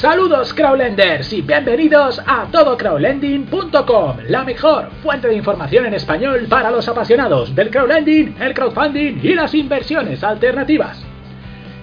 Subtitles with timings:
[0.00, 6.86] Saludos crowdlenders y bienvenidos a todocrowdlending.com, la mejor fuente de información en español para los
[6.86, 11.02] apasionados del crowdlending, el crowdfunding y las inversiones alternativas.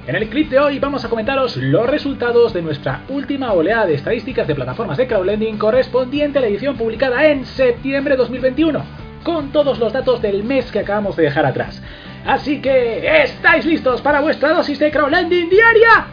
[0.05, 3.95] En el clip de hoy vamos a comentaros los resultados de nuestra última oleada de
[3.95, 8.85] estadísticas de plataformas de crowdlending correspondiente a la edición publicada en septiembre de 2021,
[9.23, 11.81] con todos los datos del mes que acabamos de dejar atrás.
[12.27, 16.12] Así que, ¿estáis listos para vuestra dosis de crowdlending diaria?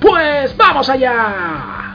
[0.00, 1.94] ¡Pues vamos allá!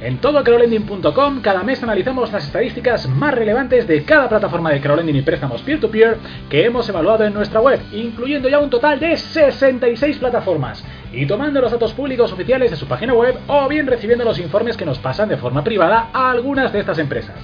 [0.00, 5.22] En todocrowdlending.com cada mes analizamos las estadísticas más relevantes de cada plataforma de crowdlending y
[5.22, 6.16] préstamos peer-to-peer
[6.48, 11.60] que hemos evaluado en nuestra web, incluyendo ya un total de 66 plataformas, y tomando
[11.60, 14.98] los datos públicos oficiales de su página web o bien recibiendo los informes que nos
[14.98, 17.36] pasan de forma privada a algunas de estas empresas.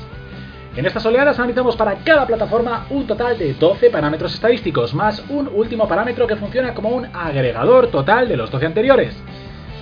[0.76, 5.48] En estas oleadas analizamos para cada plataforma un total de 12 parámetros estadísticos, más un
[5.48, 9.16] último parámetro que funciona como un agregador total de los 12 anteriores.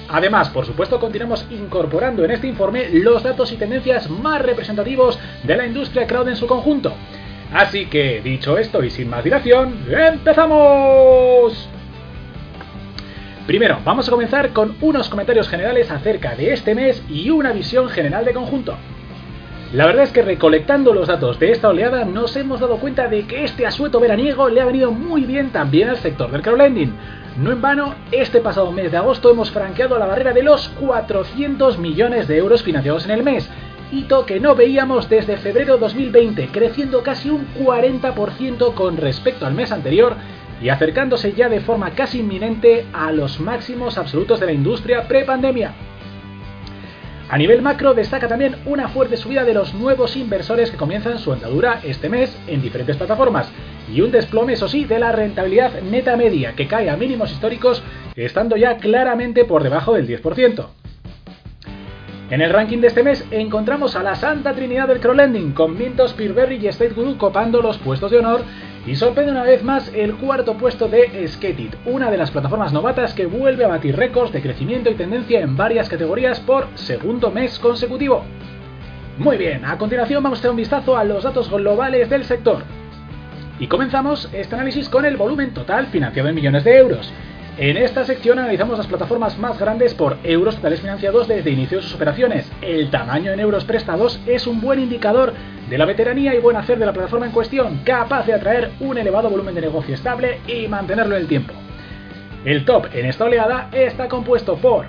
[0.09, 5.57] Además, por supuesto, continuamos incorporando en este informe los datos y tendencias más representativos de
[5.57, 6.95] la industria crowd en su conjunto.
[7.53, 11.69] Así que, dicho esto y sin más dilación, ¡empezamos!
[13.47, 17.89] Primero, vamos a comenzar con unos comentarios generales acerca de este mes y una visión
[17.89, 18.77] general de conjunto.
[19.73, 23.27] La verdad es que recolectando los datos de esta oleada nos hemos dado cuenta de
[23.27, 26.95] que este asueto veraniego le ha venido muy bien también al sector del crowdlending,
[27.39, 31.79] no en vano, este pasado mes de agosto hemos franqueado la barrera de los 400
[31.79, 33.49] millones de euros financiados en el mes,
[33.93, 39.71] hito que no veíamos desde febrero 2020, creciendo casi un 40% con respecto al mes
[39.71, 40.17] anterior
[40.61, 45.75] y acercándose ya de forma casi inminente a los máximos absolutos de la industria pre-pandemia.
[47.31, 51.31] A nivel macro destaca también una fuerte subida de los nuevos inversores que comienzan su
[51.31, 53.51] andadura este mes en diferentes plataformas,
[53.93, 57.83] y un desplome, eso sí, de la rentabilidad neta media, que cae a mínimos históricos,
[58.17, 60.69] estando ya claramente por debajo del 10%.
[62.31, 66.15] En el ranking de este mes encontramos a la Santa Trinidad del Crowlending, con Mintos,
[66.15, 68.43] Peerberry y State Guru copando los puestos de honor,
[68.89, 73.13] y sorprende una vez más el cuarto puesto de Skatit, una de las plataformas novatas
[73.13, 77.59] que vuelve a batir récords de crecimiento y tendencia en varias categorías por segundo mes
[77.59, 78.25] consecutivo.
[79.19, 82.63] Muy bien, a continuación vamos a hacer un vistazo a los datos globales del sector.
[83.59, 87.13] Y comenzamos este análisis con el volumen total financiado en millones de euros.
[87.59, 91.83] En esta sección analizamos las plataformas más grandes por euros totales financiados desde inicio de
[91.83, 92.51] sus operaciones.
[92.63, 95.35] El tamaño en euros prestados es un buen indicador
[95.69, 98.99] de la veteranía y buen hacer de la plataforma en cuestión, capaz de atraer un
[98.99, 101.55] elevado volumen de negocio estable y mantenerlo en el tiempo.
[102.45, 104.87] El top en esta oleada está compuesto por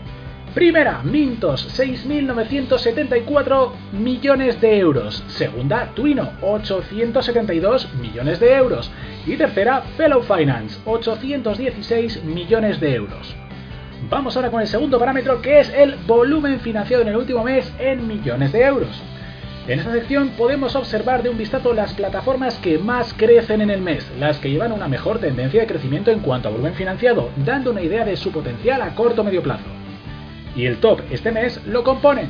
[0.54, 5.24] Primera, Mintos, 6.974 millones de euros.
[5.28, 8.92] Segunda, Twino, 872 millones de euros.
[9.28, 13.36] Y tercera, Fellow Finance, 816 millones de euros.
[14.10, 17.72] Vamos ahora con el segundo parámetro que es el volumen financiado en el último mes
[17.78, 19.04] en millones de euros.
[19.70, 23.82] En esta sección podemos observar de un vistazo las plataformas que más crecen en el
[23.82, 27.70] mes, las que llevan una mejor tendencia de crecimiento en cuanto a volumen financiado, dando
[27.70, 29.66] una idea de su potencial a corto o medio plazo.
[30.56, 32.30] Y el top este mes lo componen.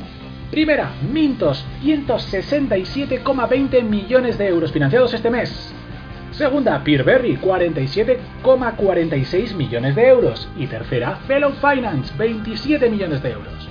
[0.50, 5.72] Primera, Mintos, 167,20 millones de euros financiados este mes.
[6.32, 10.46] Segunda, Peerberry, 47,46 millones de euros.
[10.58, 13.69] Y tercera, Fellow Finance, 27 millones de euros.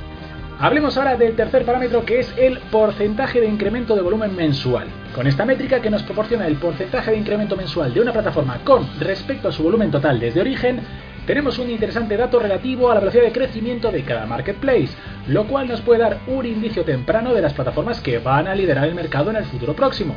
[0.62, 4.90] Hablemos ahora del tercer parámetro que es el porcentaje de incremento de volumen mensual.
[5.16, 8.86] Con esta métrica que nos proporciona el porcentaje de incremento mensual de una plataforma con
[9.00, 10.82] respecto a su volumen total desde origen,
[11.26, 14.90] tenemos un interesante dato relativo a la velocidad de crecimiento de cada marketplace,
[15.28, 18.86] lo cual nos puede dar un indicio temprano de las plataformas que van a liderar
[18.86, 20.14] el mercado en el futuro próximo.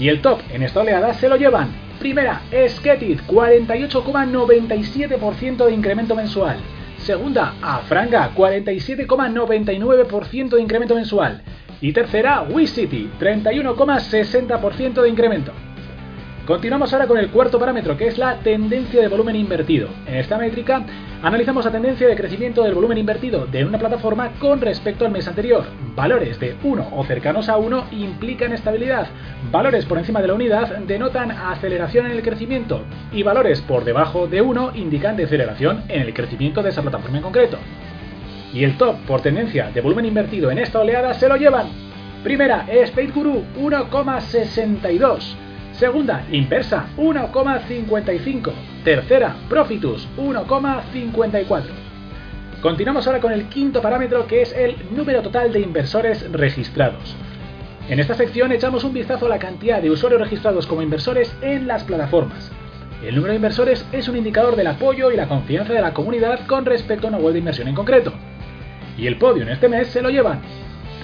[0.00, 1.68] Y el top en esta oleada se lo llevan.
[2.00, 6.56] Primera, Sketit, 48,97% de incremento mensual.
[7.06, 11.40] Segunda, Afranga, 47,99% de incremento mensual.
[11.80, 15.52] Y tercera, WeCity, 31,60% de incremento.
[16.46, 19.88] Continuamos ahora con el cuarto parámetro, que es la tendencia de volumen invertido.
[20.06, 20.86] En esta métrica
[21.20, 25.26] analizamos la tendencia de crecimiento del volumen invertido de una plataforma con respecto al mes
[25.26, 25.64] anterior.
[25.96, 29.08] Valores de 1 o cercanos a 1 implican estabilidad.
[29.50, 32.82] Valores por encima de la unidad denotan aceleración en el crecimiento.
[33.10, 37.24] Y valores por debajo de 1 indican deceleración en el crecimiento de esa plataforma en
[37.24, 37.58] concreto.
[38.54, 41.66] Y el top por tendencia de volumen invertido en esta oleada se lo llevan.
[42.22, 45.45] Primera, State Guru 1,62.
[45.78, 48.50] Segunda, Inversa, 1,55.
[48.82, 51.62] Tercera, Profitus, 1,54.
[52.62, 57.14] Continuamos ahora con el quinto parámetro que es el número total de inversores registrados.
[57.90, 61.66] En esta sección echamos un vistazo a la cantidad de usuarios registrados como inversores en
[61.66, 62.50] las plataformas.
[63.04, 66.46] El número de inversores es un indicador del apoyo y la confianza de la comunidad
[66.46, 68.14] con respecto a una web de inversión en concreto.
[68.96, 70.40] Y el podio en este mes se lo llevan.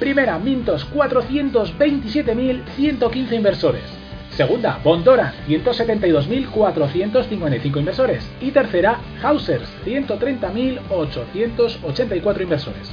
[0.00, 4.01] Primera, Mintos, 427.115 inversores.
[4.36, 8.28] Segunda, Bondora, 172.455 inversores.
[8.40, 12.90] Y tercera, Hausers, 130.884 inversores.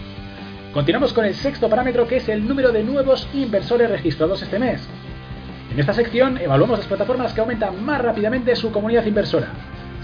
[0.74, 4.86] Continuamos con el sexto parámetro que es el número de nuevos inversores registrados este mes.
[5.72, 9.48] En esta sección evaluamos las plataformas que aumentan más rápidamente su comunidad inversora.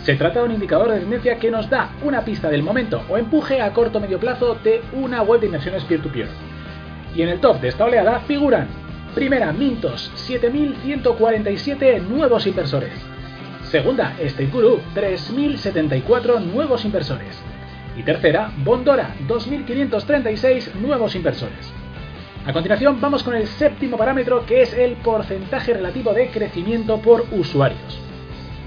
[0.03, 3.17] Se trata de un indicador de tendencia que nos da una pista del momento o
[3.17, 6.29] empuje a corto o medio plazo de una web de inversiones peer-to-peer.
[7.13, 8.84] Y en el top de esta oleada figuran
[9.15, 12.91] Primera, Mintos, 7.147 nuevos inversores.
[13.63, 14.13] Segunda,
[14.51, 17.41] Guru, 3.074 nuevos inversores.
[17.95, 21.71] Y tercera, Bondora, 2.536 nuevos inversores.
[22.45, 27.25] A continuación vamos con el séptimo parámetro que es el porcentaje relativo de crecimiento por
[27.31, 28.01] usuarios.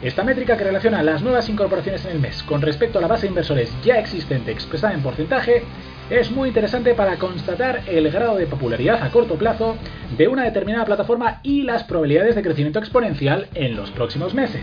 [0.01, 3.23] Esta métrica que relaciona las nuevas incorporaciones en el mes con respecto a la base
[3.23, 5.65] de inversores ya existente expresada en porcentaje
[6.11, 9.77] es muy interesante para constatar el grado de popularidad a corto plazo
[10.17, 14.63] de una determinada plataforma y las probabilidades de crecimiento exponencial en los próximos meses.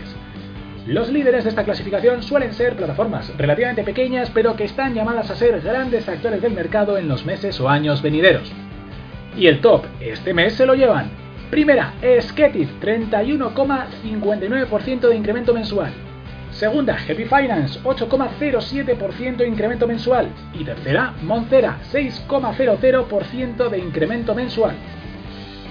[0.86, 5.36] Los líderes de esta clasificación suelen ser plataformas relativamente pequeñas pero que están llamadas a
[5.36, 8.50] ser grandes actores del mercado en los meses o años venideros.
[9.36, 11.10] Y el top este mes se lo llevan
[11.50, 15.92] Primera, Sketit, 31,59% de incremento mensual.
[16.58, 20.30] Segunda, Happy Finance, 8,07% de incremento mensual.
[20.54, 24.74] Y tercera, Moncera, 6,00% de incremento mensual.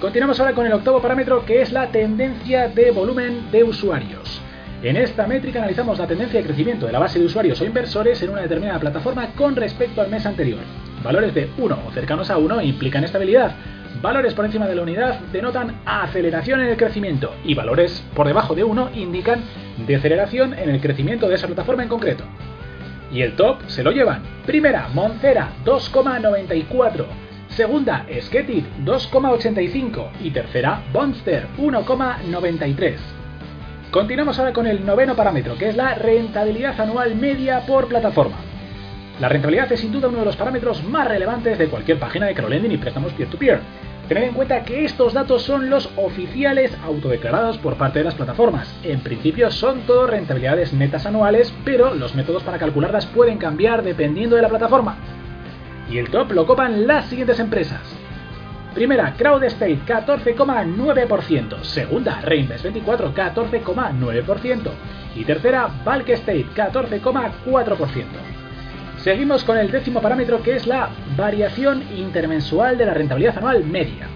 [0.00, 4.40] Continuamos ahora con el octavo parámetro que es la tendencia de volumen de usuarios.
[4.80, 8.22] En esta métrica analizamos la tendencia de crecimiento de la base de usuarios o inversores
[8.22, 10.60] en una determinada plataforma con respecto al mes anterior.
[11.02, 13.56] Valores de 1 o cercanos a 1 implican estabilidad,
[14.02, 18.54] Valores por encima de la unidad denotan aceleración en el crecimiento y valores por debajo
[18.54, 19.42] de 1 indican
[19.86, 22.24] deceleración en el crecimiento de esa plataforma en concreto.
[23.10, 24.22] Y el top se lo llevan.
[24.44, 27.06] Primera, Moncera 2,94.
[27.48, 30.10] Segunda, Sketit 2,85.
[30.20, 32.96] Y tercera, Bonster 1,93.
[33.90, 38.36] Continuamos ahora con el noveno parámetro, que es la rentabilidad anual media por plataforma.
[39.20, 42.34] La rentabilidad es sin duda uno de los parámetros más relevantes de cualquier página de
[42.34, 43.60] crowdlending y préstamos peer-to-peer.
[44.08, 48.72] Tened en cuenta que estos datos son los oficiales autodeclarados por parte de las plataformas.
[48.84, 54.36] En principio son todo rentabilidades netas anuales, pero los métodos para calcularlas pueden cambiar dependiendo
[54.36, 54.96] de la plataforma.
[55.90, 57.80] Y el top lo copan las siguientes empresas.
[58.74, 61.62] Primera, CrowdState 14,9%.
[61.62, 64.70] Segunda, Reinvest24 14,9%.
[65.14, 68.04] Y tercera, Bulk State 14,4%.
[69.06, 74.08] Seguimos con el décimo parámetro que es la variación intermensual de la rentabilidad anual media.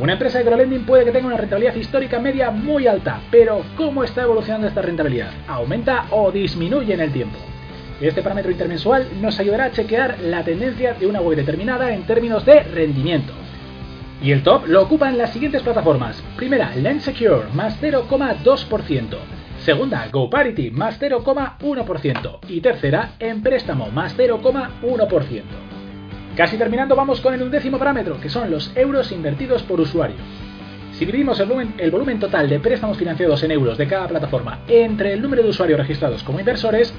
[0.00, 4.02] Una empresa de crowdlending puede que tenga una rentabilidad histórica media muy alta, pero ¿cómo
[4.02, 5.30] está evolucionando esta rentabilidad?
[5.46, 7.38] ¿Aumenta o disminuye en el tiempo?
[8.00, 12.44] Este parámetro intermensual nos ayudará a chequear la tendencia de una web determinada en términos
[12.44, 13.32] de rendimiento.
[14.20, 16.20] Y el top lo ocupan las siguientes plataformas.
[16.34, 19.16] Primera, LendSecure, más 0,2%.
[19.64, 22.38] Segunda, GoParity, más 0,1%.
[22.48, 25.42] Y tercera, en préstamo, más 0,1%.
[26.36, 30.16] Casi terminando, vamos con el undécimo parámetro, que son los euros invertidos por usuario.
[30.92, 34.60] Si dividimos el volumen, el volumen, total de préstamos financiados en euros de cada plataforma
[34.68, 36.92] entre el número de usuarios registrados como inversores,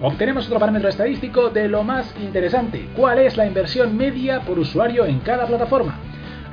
[0.00, 5.06] obtenemos otro parámetro estadístico de lo más interesante, cuál es la inversión media por usuario
[5.06, 5.98] en cada plataforma,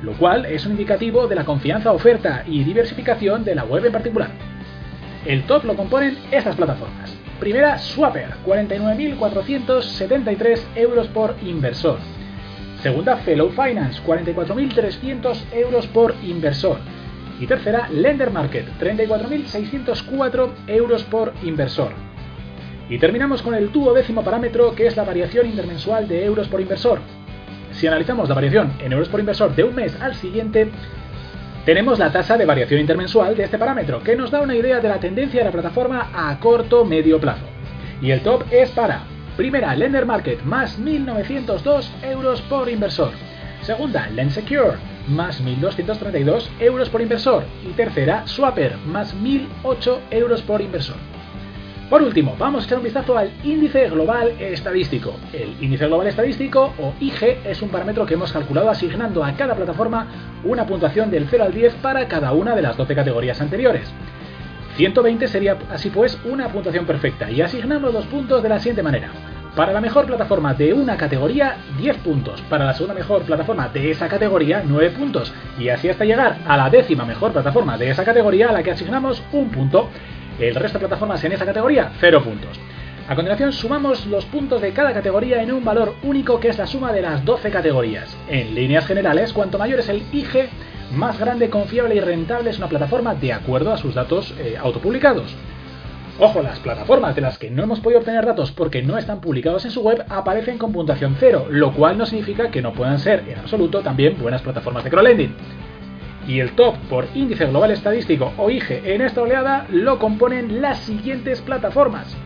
[0.02, 3.92] lo cual es un indicativo de la confianza, oferta y diversificación de la web en
[3.92, 4.49] particular.
[5.24, 7.16] El top lo componen estas plataformas.
[7.38, 11.98] Primera, Swapper, 49.473 euros por inversor.
[12.82, 16.78] Segunda, Fellow Finance, 44.300 euros por inversor.
[17.38, 21.92] Y tercera, Lender Market, 34.604 euros por inversor.
[22.88, 27.00] Y terminamos con el duodécimo parámetro que es la variación intermensual de euros por inversor.
[27.72, 30.70] Si analizamos la variación en euros por inversor de un mes al siguiente,
[31.64, 34.88] tenemos la tasa de variación intermensual de este parámetro, que nos da una idea de
[34.88, 37.44] la tendencia de la plataforma a corto medio plazo.
[38.00, 39.02] Y el top es para
[39.36, 43.12] Primera, Lender Market, más 1.902 euros por inversor.
[43.62, 47.44] Segunda, Lendsecure, más 1.232 euros por inversor.
[47.62, 50.96] Y tercera, Swapper, más 1.008 euros por inversor.
[51.90, 55.16] Por último, vamos a echar un vistazo al índice global estadístico.
[55.32, 59.56] El índice global estadístico, o IG, es un parámetro que hemos calculado asignando a cada
[59.56, 60.06] plataforma
[60.44, 63.92] una puntuación del 0 al 10 para cada una de las 12 categorías anteriores.
[64.76, 69.08] 120 sería así pues una puntuación perfecta y asignamos los puntos de la siguiente manera.
[69.56, 72.40] Para la mejor plataforma de una categoría, 10 puntos.
[72.42, 75.34] Para la segunda mejor plataforma de esa categoría, 9 puntos.
[75.58, 78.70] Y así hasta llegar a la décima mejor plataforma de esa categoría a la que
[78.70, 79.90] asignamos un punto.
[80.40, 82.58] El resto de plataformas en esa categoría, 0 puntos.
[83.06, 86.66] A continuación sumamos los puntos de cada categoría en un valor único que es la
[86.66, 88.16] suma de las 12 categorías.
[88.26, 90.48] En líneas generales, cuanto mayor es el IG,
[90.92, 95.36] más grande, confiable y rentable es una plataforma de acuerdo a sus datos eh, autopublicados.
[96.18, 99.66] Ojo, las plataformas de las que no hemos podido obtener datos porque no están publicados
[99.66, 103.24] en su web aparecen con puntuación cero, lo cual no significa que no puedan ser
[103.28, 105.34] en absoluto también buenas plataformas de crowdlending.
[106.26, 110.78] Y el top por índice global estadístico o IG en esta oleada lo componen las
[110.80, 112.16] siguientes plataformas.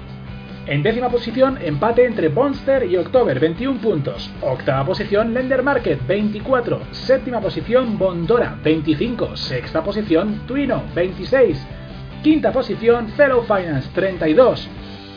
[0.67, 4.31] En décima posición, empate entre Monster y October, 21 puntos.
[4.41, 6.81] Octava posición, Lender Market, 24.
[6.91, 9.37] Séptima posición, Bondora, 25.
[9.37, 11.67] Sexta posición, Twino, 26.
[12.23, 14.67] Quinta posición, Fellow Finance, 32.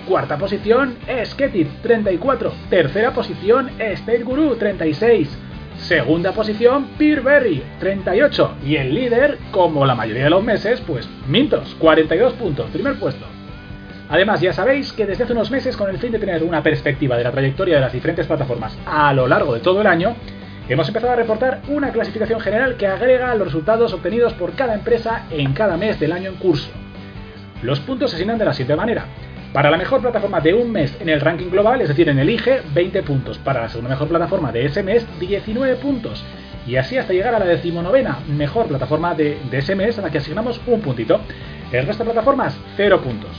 [0.05, 2.51] Cuarta posición, Sketit, 34.
[2.69, 5.29] Tercera posición, State Guru, 36.
[5.77, 8.55] Segunda posición, Peerberry, 38.
[8.65, 13.25] Y el líder, como la mayoría de los meses, pues Mintos, 42 puntos, primer puesto.
[14.10, 17.17] Además, ya sabéis que desde hace unos meses, con el fin de tener una perspectiva
[17.17, 20.15] de la trayectoria de las diferentes plataformas a lo largo de todo el año,
[20.67, 25.25] hemos empezado a reportar una clasificación general que agrega los resultados obtenidos por cada empresa
[25.29, 26.69] en cada mes del año en curso.
[27.62, 29.05] Los puntos se asignan de la siguiente manera.
[29.58, 32.30] Para la mejor plataforma de un mes en el ranking global, es decir, en el
[32.30, 33.40] IGE, 20 puntos.
[33.40, 36.24] Para la segunda mejor plataforma de ese mes, 19 puntos.
[36.68, 40.12] Y así hasta llegar a la decimonovena mejor plataforma de, de ese mes, a la
[40.12, 41.22] que asignamos un puntito.
[41.72, 43.32] El resto de plataformas, 0 puntos.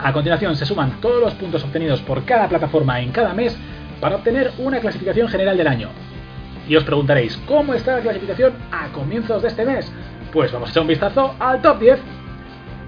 [0.00, 3.56] A continuación se suman todos los puntos obtenidos por cada plataforma en cada mes
[4.00, 5.90] para obtener una clasificación general del año.
[6.66, 9.92] Y os preguntaréis, ¿cómo está la clasificación a comienzos de este mes?
[10.32, 12.00] Pues vamos a echar un vistazo al top 10.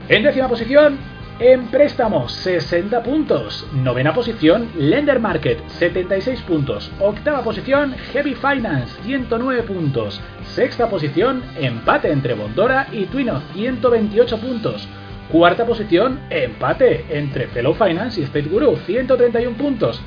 [0.08, 0.98] En décima posición,
[1.38, 3.66] en préstamos, 60 puntos.
[3.72, 6.90] Novena posición, Lender Market, 76 puntos.
[7.00, 10.20] Octava posición, Heavy Finance, 109 puntos.
[10.54, 14.88] Sexta posición, empate entre Bondora y Twino, 128 puntos.
[15.30, 20.00] Cuarta posición, empate entre Fellow Finance y State Guru, 131 puntos.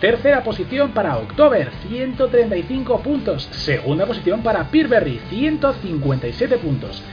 [0.00, 3.48] Tercera posición para October, 135 puntos.
[3.52, 7.04] Segunda posición para Peerberry, 157 puntos.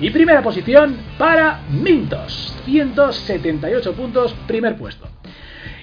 [0.00, 5.06] Y primera posición para Mintos, 178 puntos, primer puesto.